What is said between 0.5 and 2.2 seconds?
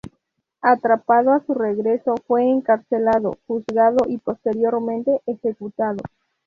Atrapado a su regreso,